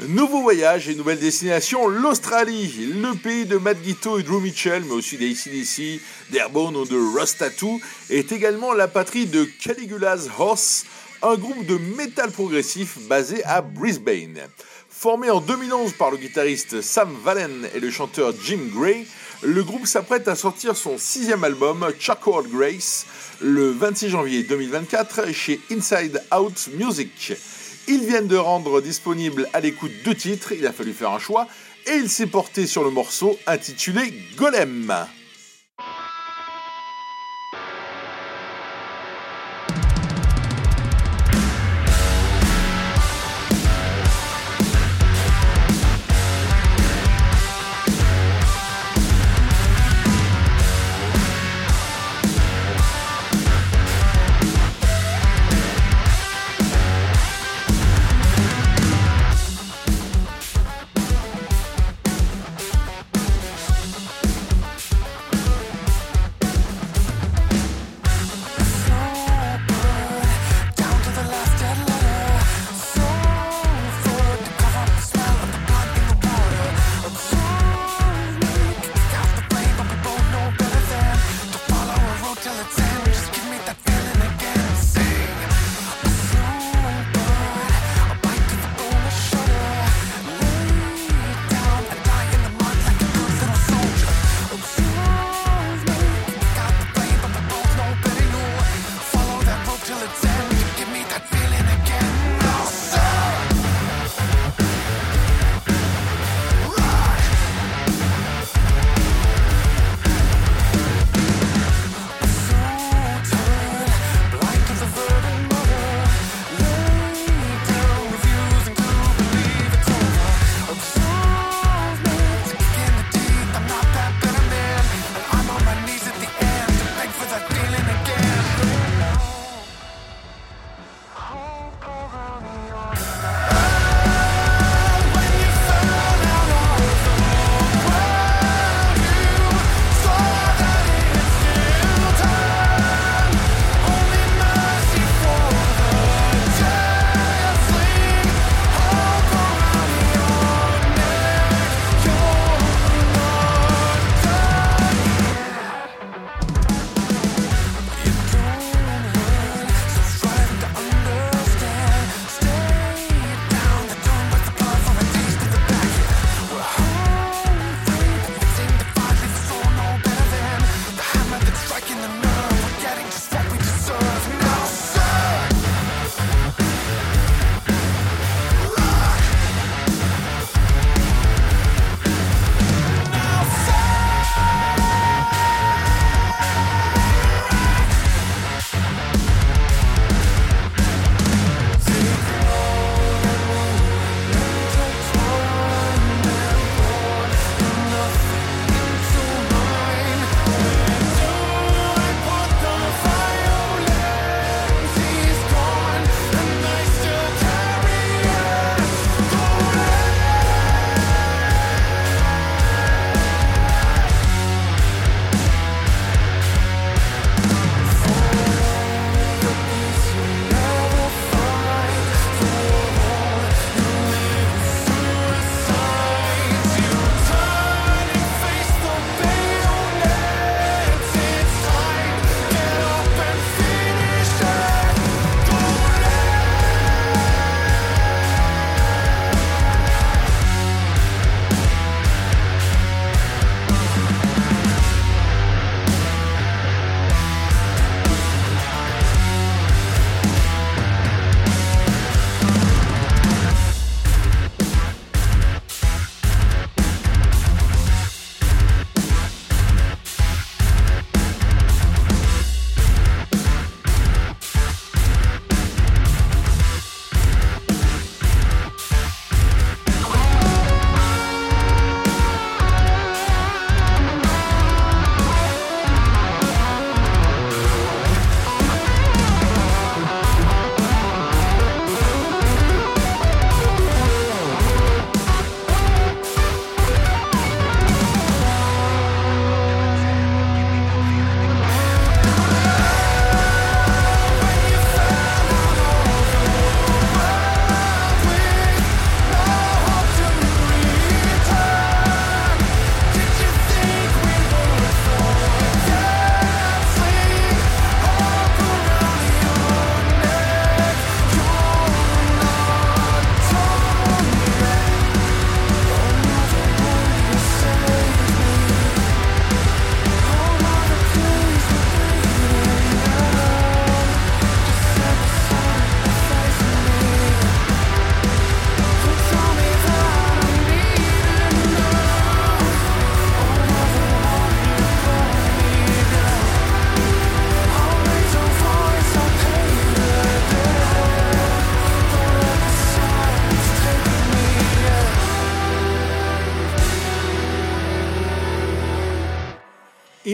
Nouveau 0.06 0.42
voyage 0.42 0.88
et 0.88 0.94
nouvelle 0.94 1.18
destination, 1.18 1.88
l'Australie, 1.88 2.92
le 3.02 3.16
pays 3.16 3.46
de 3.46 3.56
Matt 3.56 3.82
Guito 3.82 4.20
et 4.20 4.22
Drew 4.22 4.40
Mitchell, 4.40 4.84
mais 4.84 4.92
aussi 4.92 5.16
des 5.16 5.32
ACDC, 5.32 6.00
d'Airborne 6.30 6.76
ou 6.76 6.84
de 6.84 6.96
Rustatu, 6.96 7.82
est 8.08 8.30
également 8.30 8.72
la 8.74 8.86
patrie 8.86 9.26
de 9.26 9.44
Caligula's 9.44 10.28
Horse, 10.38 10.86
un 11.20 11.34
groupe 11.34 11.66
de 11.66 11.78
métal 11.96 12.30
progressif 12.30 12.96
basé 13.08 13.42
à 13.42 13.60
Brisbane. 13.60 14.38
Formé 14.88 15.30
en 15.30 15.40
2011 15.40 15.92
par 15.94 16.12
le 16.12 16.16
guitariste 16.16 16.80
Sam 16.80 17.12
Vallen 17.24 17.68
et 17.74 17.80
le 17.80 17.90
chanteur 17.90 18.32
Jim 18.40 18.60
Gray, 18.72 19.04
le 19.42 19.64
groupe 19.64 19.86
s'apprête 19.86 20.28
à 20.28 20.36
sortir 20.36 20.76
son 20.76 20.96
sixième 20.96 21.42
album, 21.42 21.84
Charcoal 21.98 22.46
Grace, 22.46 23.04
le 23.40 23.70
26 23.72 24.10
janvier 24.10 24.44
2024 24.44 25.32
chez 25.32 25.60
Inside 25.72 26.22
Out 26.32 26.68
Music. 26.78 27.32
Ils 27.90 28.04
viennent 28.04 28.28
de 28.28 28.36
rendre 28.36 28.82
disponible 28.82 29.48
à 29.54 29.60
l'écoute 29.60 29.92
deux 30.04 30.14
titres, 30.14 30.52
il 30.52 30.66
a 30.66 30.72
fallu 30.72 30.92
faire 30.92 31.10
un 31.10 31.18
choix, 31.18 31.48
et 31.86 31.94
il 31.96 32.10
s'est 32.10 32.26
porté 32.26 32.66
sur 32.66 32.84
le 32.84 32.90
morceau 32.90 33.38
intitulé 33.46 34.12
Golem. 34.36 34.94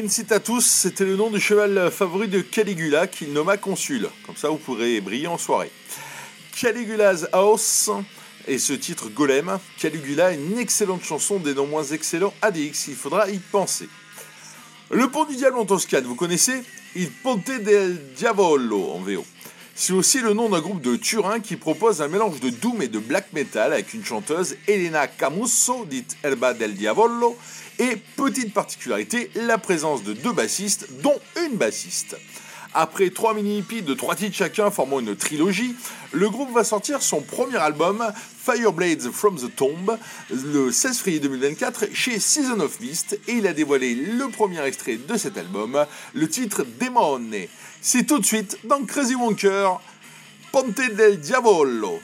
Incitatus, 0.05 0.66
c'était 0.66 1.07
le 1.07 1.16
nom 1.16 1.30
du 1.30 1.40
cheval 1.40 1.90
favori 1.90 2.28
de 2.28 2.42
Caligula 2.42 3.07
qu'il 3.07 3.32
nomma 3.32 3.57
consul. 3.57 4.07
Comme 4.26 4.36
ça, 4.36 4.50
vous 4.50 4.59
pourrez 4.59 5.00
briller 5.00 5.28
en 5.28 5.38
soirée. 5.38 5.70
Caligula's 6.61 7.26
House 7.32 7.88
et 8.46 8.59
ce 8.59 8.74
titre 8.74 9.09
Golem. 9.09 9.59
Caligula, 9.78 10.32
une 10.32 10.59
excellente 10.59 11.02
chanson 11.02 11.38
des 11.38 11.55
non 11.55 11.66
moins 11.66 11.84
excellents 11.84 12.34
ADX, 12.42 12.88
il 12.88 12.96
faudra 12.96 13.30
y 13.30 13.38
penser. 13.38 13.88
Le 14.90 15.09
pont 15.09 15.24
du 15.24 15.36
diable 15.36 15.57
en 15.57 15.64
Toscane, 15.64 16.05
vous 16.05 16.16
connaissez? 16.16 16.62
Il 16.94 17.11
Ponte 17.11 17.50
del 17.62 18.12
Diavolo 18.14 18.90
en 18.90 19.00
VO. 19.00 19.24
C'est 19.74 19.94
aussi 19.94 20.20
le 20.20 20.34
nom 20.34 20.50
d'un 20.50 20.61
groupe 20.61 20.82
de 20.82 20.96
Turin 20.96 21.40
qui 21.40 21.57
propose 21.57 22.02
un 22.02 22.09
mélange 22.09 22.40
de 22.40 22.50
doom 22.50 22.82
et 22.82 22.88
de 22.88 22.98
black 22.98 23.32
metal 23.32 23.72
avec 23.72 23.94
une 23.94 24.05
chanteuse 24.05 24.55
Elena 24.68 25.07
Camusso, 25.09 25.86
dite 25.86 26.16
Elba 26.22 26.52
del 26.52 26.74
Diavolo, 26.74 27.36
et 27.79 27.97
petite 28.16 28.53
particularité, 28.53 29.31
la 29.35 29.59
présence 29.59 30.03
de 30.03 30.12
deux 30.12 30.33
bassistes, 30.33 30.89
dont 31.03 31.18
une 31.45 31.57
bassiste. 31.57 32.16
Après 32.77 33.11
trois 33.11 33.35
mini-hippies 33.35 33.83
de 33.83 33.95
trois 33.95 34.16
titres 34.16 34.37
chacun 34.37 34.70
formant 34.70 34.99
une 34.99 35.14
trilogie, 35.14 35.77
le 36.12 36.29
groupe 36.29 36.53
va 36.53 36.64
sortir 36.64 37.03
son 37.03 37.20
premier 37.20 37.57
album, 37.57 38.05
Fireblades 38.45 39.12
from 39.12 39.37
the 39.37 39.55
Tomb, 39.55 39.97
le 40.31 40.72
16 40.72 40.99
février 40.99 41.20
2024 41.20 41.87
chez 41.95 42.18
Season 42.18 42.59
of 42.59 42.81
Mist, 42.81 43.18
et 43.29 43.35
il 43.35 43.47
a 43.47 43.53
dévoilé 43.53 43.95
le 43.95 44.29
premier 44.29 44.61
extrait 44.64 44.97
de 44.97 45.16
cet 45.16 45.39
album, 45.39 45.87
le 46.14 46.29
titre 46.29 46.66
Demone. 46.81 47.35
C'est 47.81 48.07
tout 48.07 48.18
de 48.18 48.27
suite 48.27 48.59
dans 48.64 48.85
Crazy 48.85 49.14
Wonker, 49.14 49.81
Ponte 50.51 50.75
del 50.97 51.20
Diavolo. 51.20 52.01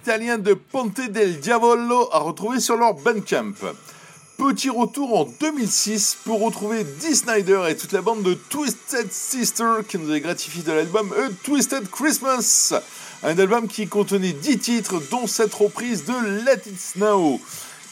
Les 0.00 0.12
Italiens 0.12 0.38
de 0.38 0.54
Ponte 0.54 1.00
del 1.10 1.40
Diavolo 1.40 2.08
a 2.12 2.20
retrouvé 2.20 2.58
sur 2.58 2.76
leur 2.76 2.94
Bandcamp. 2.94 3.52
Petit 4.38 4.70
retour 4.70 5.18
en 5.18 5.24
2006 5.24 6.18
pour 6.24 6.40
retrouver 6.40 6.84
Dee 6.84 7.14
Snyder 7.14 7.64
et 7.68 7.76
toute 7.76 7.92
la 7.92 8.00
bande 8.00 8.22
de 8.22 8.34
Twisted 8.34 9.12
Sister 9.12 9.80
qui 9.86 9.98
nous 9.98 10.10
a 10.10 10.18
gratifié 10.20 10.62
de 10.62 10.72
l'album 10.72 11.12
A 11.12 11.28
Twisted 11.44 11.90
Christmas. 11.90 12.72
Un 13.22 13.38
album 13.38 13.68
qui 13.68 13.88
contenait 13.88 14.32
10 14.32 14.58
titres 14.58 15.02
dont 15.10 15.26
cette 15.26 15.52
reprise 15.54 16.04
de 16.04 16.44
Let 16.44 16.62
It 16.66 16.80
Snow. 16.80 17.40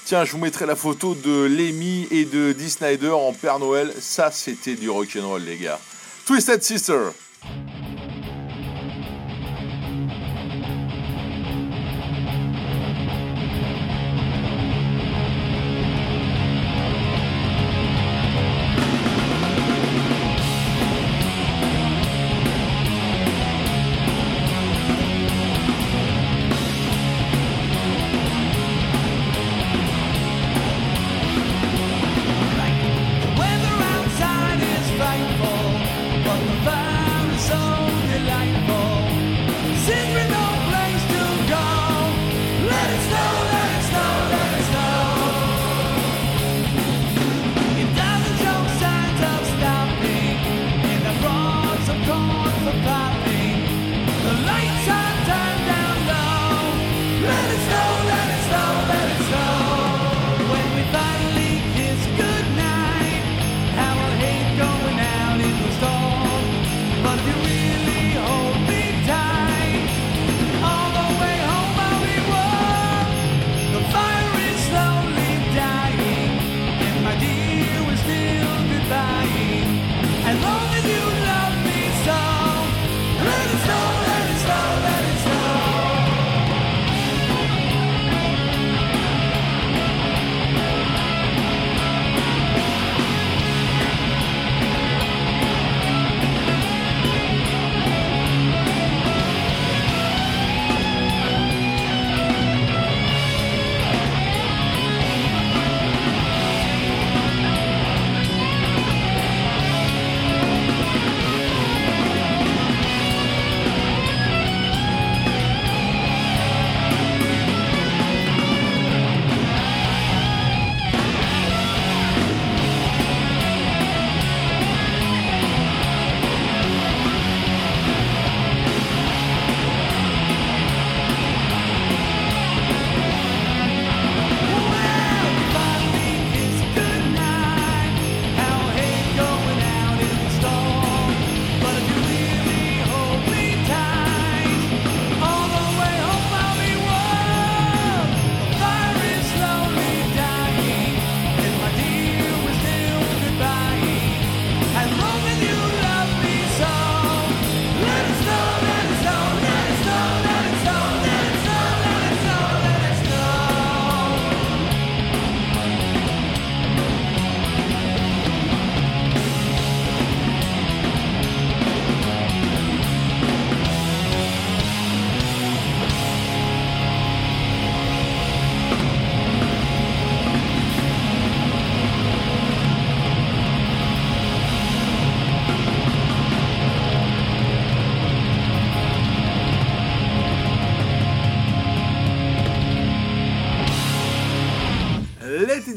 Tiens, 0.05 0.25
je 0.25 0.33
vous 0.33 0.39
mettrai 0.39 0.65
la 0.65 0.77
photo 0.77 1.15
de 1.15 1.45
Lemmy 1.45 2.09
et 2.11 2.25
de 2.25 2.53
Dee 2.53 2.71
Snyder 2.71 3.11
en 3.11 3.33
Père 3.33 3.59
Noël. 3.59 3.93
Ça, 4.01 4.31
c'était 4.31 4.77
du 4.77 4.89
rock'n'roll, 4.89 5.43
les 5.43 5.59
gars. 5.59 5.81
Twisted 6.25 6.63
Sister. 6.63 7.11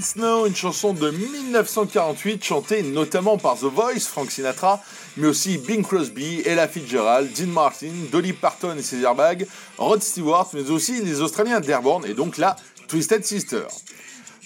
Snow, 0.01 0.47
une 0.47 0.55
chanson 0.55 0.93
de 0.93 1.11
1948 1.11 2.43
chantée 2.43 2.81
notamment 2.81 3.37
par 3.37 3.55
The 3.55 3.65
Voice, 3.65 4.07
Frank 4.07 4.31
Sinatra, 4.31 4.81
mais 5.17 5.27
aussi 5.27 5.57
Bing 5.57 5.83
Crosby, 5.83 6.41
Ella 6.45 6.67
Fitzgerald, 6.67 7.31
Dean 7.33 7.47
Martin, 7.47 7.91
Dolly 8.11 8.33
Parton 8.33 8.75
et 8.77 8.81
ses 8.81 9.01
airbags, 9.01 9.45
Rod 9.77 10.01
Stewart, 10.01 10.49
mais 10.53 10.69
aussi 10.71 11.01
les 11.01 11.21
Australiens 11.21 11.59
d'Airborne 11.59 12.05
et 12.05 12.13
donc 12.13 12.37
la 12.37 12.55
Twisted 12.87 13.23
Sister. 13.23 13.63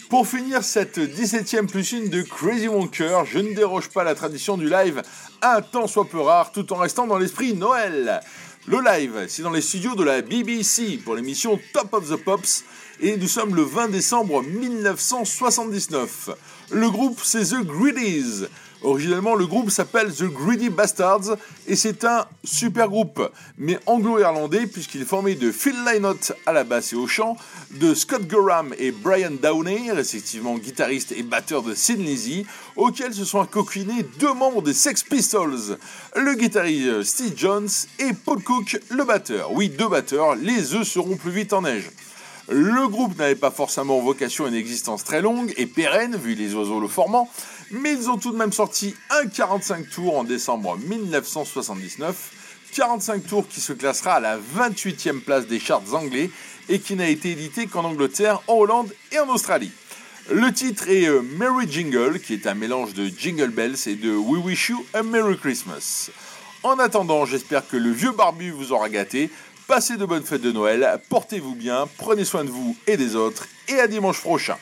Pour 0.09 0.27
finir 0.27 0.63
cette 0.63 0.99
17ème 0.99 1.67
plus 1.67 1.93
une 1.93 2.09
de 2.09 2.21
Crazy 2.21 2.67
Wonker, 2.67 3.25
je 3.25 3.39
ne 3.39 3.55
déroge 3.55 3.89
pas 3.89 4.03
la 4.03 4.13
tradition 4.13 4.57
du 4.57 4.69
live 4.69 5.01
un 5.41 5.61
temps 5.61 5.87
soit 5.87 6.05
peu 6.05 6.19
rare 6.19 6.51
tout 6.51 6.71
en 6.73 6.77
restant 6.77 7.07
dans 7.07 7.17
l'esprit 7.17 7.53
Noël. 7.53 8.21
Le 8.67 8.79
live, 8.81 9.25
c'est 9.27 9.43
dans 9.43 9.51
les 9.51 9.61
studios 9.61 9.95
de 9.95 10.03
la 10.03 10.21
BBC 10.21 10.99
pour 11.03 11.15
l'émission 11.15 11.59
Top 11.71 11.93
of 11.93 12.09
the 12.09 12.15
Pops 12.15 12.63
et 13.01 13.17
nous 13.17 13.27
sommes 13.27 13.55
le 13.55 13.63
20 13.63 13.89
décembre 13.89 14.43
1979. 14.43 16.29
Le 16.71 16.89
groupe 16.89 17.19
c'est 17.23 17.43
The 17.43 17.63
Greedies. 17.63 18.45
Originellement, 18.85 19.33
le 19.33 19.47
groupe 19.47 19.71
s'appelle 19.71 20.13
The 20.13 20.25
Greedy 20.25 20.69
Bastards 20.69 21.37
et 21.67 21.75
c'est 21.75 22.03
un 22.03 22.25
super 22.43 22.87
groupe, 22.87 23.19
mais 23.57 23.79
anglo-irlandais 23.87 24.67
puisqu'il 24.67 25.01
est 25.01 25.05
formé 25.05 25.33
de 25.33 25.51
Phil 25.51 25.73
Lynott 25.85 26.33
à 26.45 26.53
la 26.53 26.63
basse 26.63 26.93
et 26.93 26.95
au 26.95 27.07
chant, 27.07 27.35
de 27.71 27.95
Scott 27.95 28.27
Gorham 28.27 28.75
et 28.77 28.91
Brian 28.91 29.31
Downey, 29.41 29.91
respectivement 29.91 30.55
guitariste 30.59 31.13
et 31.13 31.23
batteur 31.23 31.63
de 31.63 31.73
Sin 31.73 31.95
Lizzy, 31.95 32.45
auxquels 32.75 33.15
se 33.15 33.25
sont 33.25 33.41
accoquinés 33.41 34.05
deux 34.19 34.33
membres 34.33 34.61
des 34.61 34.75
Sex 34.75 35.01
Pistols, 35.01 35.79
le 36.15 36.35
guitariste 36.35 37.01
Steve 37.03 37.33
Jones 37.35 37.69
et 37.97 38.13
Paul 38.13 38.43
Cook, 38.43 38.79
le 38.91 39.03
batteur. 39.03 39.51
Oui, 39.51 39.69
deux 39.69 39.87
batteurs, 39.87 40.35
les 40.35 40.75
œufs 40.75 40.87
seront 40.87 41.15
plus 41.15 41.31
vite 41.31 41.53
en 41.53 41.63
neige. 41.63 41.89
Le 42.47 42.87
groupe 42.87 43.17
n'avait 43.17 43.35
pas 43.35 43.49
forcément 43.49 43.99
vocation 43.99 44.45
à 44.45 44.49
une 44.49 44.53
existence 44.53 45.03
très 45.03 45.21
longue 45.21 45.51
et 45.57 45.65
pérenne, 45.65 46.15
vu 46.15 46.35
les 46.35 46.53
oiseaux 46.53 46.79
le 46.79 46.87
formant, 46.87 47.27
mais 47.71 47.93
ils 47.93 48.09
ont 48.09 48.17
tout 48.17 48.31
de 48.31 48.37
même 48.37 48.53
sorti 48.53 48.95
un 49.09 49.25
45 49.25 49.89
tours 49.89 50.17
en 50.17 50.23
décembre 50.23 50.77
1979. 50.77 52.69
45 52.75 53.25
tours 53.25 53.47
qui 53.47 53.61
se 53.61 53.73
classera 53.73 54.15
à 54.15 54.19
la 54.19 54.37
28e 54.37 55.21
place 55.21 55.47
des 55.47 55.59
charts 55.59 55.93
anglais 55.93 56.29
et 56.69 56.79
qui 56.79 56.95
n'a 56.95 57.07
été 57.07 57.31
édité 57.31 57.65
qu'en 57.65 57.85
Angleterre, 57.85 58.41
en 58.47 58.55
Hollande 58.55 58.93
et 59.11 59.19
en 59.19 59.29
Australie. 59.29 59.71
Le 60.29 60.51
titre 60.51 60.89
est 60.89 61.07
euh, 61.07 61.21
Merry 61.21 61.71
Jingle, 61.71 62.19
qui 62.19 62.33
est 62.33 62.47
un 62.47 62.55
mélange 62.55 62.93
de 62.93 63.05
Jingle 63.05 63.49
Bells 63.49 63.77
et 63.87 63.95
de 63.95 64.15
We 64.15 64.43
Wish 64.43 64.69
You 64.69 64.85
a 64.93 65.03
Merry 65.03 65.37
Christmas. 65.37 66.09
En 66.63 66.79
attendant, 66.79 67.25
j'espère 67.25 67.67
que 67.67 67.77
le 67.77 67.91
vieux 67.91 68.11
barbu 68.11 68.51
vous 68.51 68.71
aura 68.71 68.89
gâté. 68.89 69.29
Passez 69.67 69.97
de 69.97 70.05
bonnes 70.05 70.23
fêtes 70.23 70.43
de 70.43 70.51
Noël, 70.51 70.87
portez-vous 71.09 71.55
bien, 71.55 71.87
prenez 71.97 72.23
soin 72.23 72.43
de 72.43 72.51
vous 72.51 72.77
et 72.85 72.97
des 72.97 73.15
autres, 73.15 73.47
et 73.67 73.79
à 73.79 73.87
dimanche 73.87 74.21
prochain. 74.21 74.57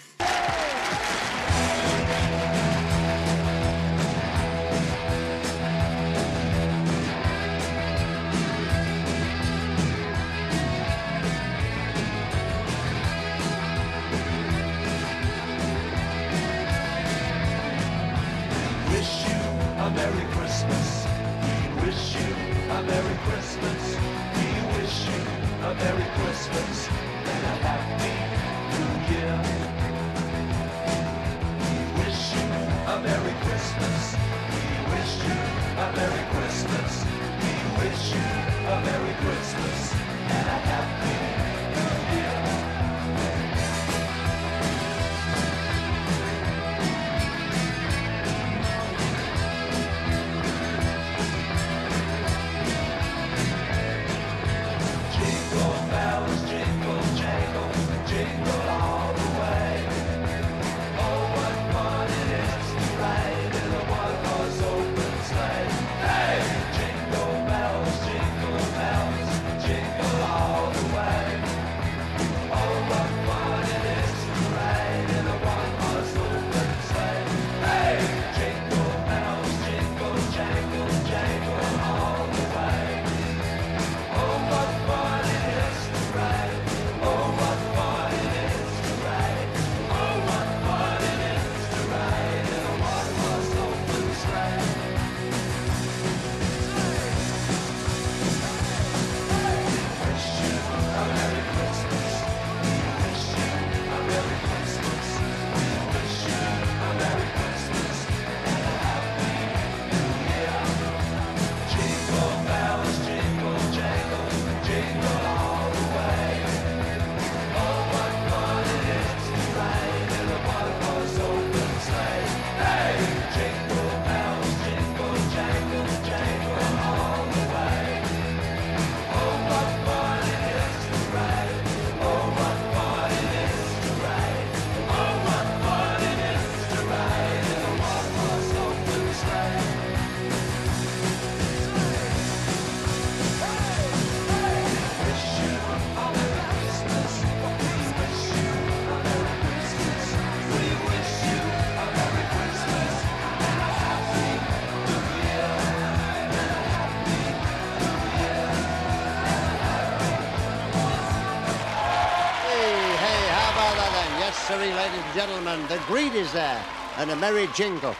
gentlemen, 165.13 165.61
the 165.67 165.77
greed 165.85 166.15
is 166.15 166.31
there 166.33 166.65
and 166.97 167.11
a 167.11 167.15
merry 167.15 167.47
jingle. 167.53 167.95